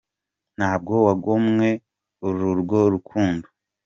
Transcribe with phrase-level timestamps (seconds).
[0.57, 1.69] Ntabwo wangomwe
[2.27, 3.47] urwo rukundo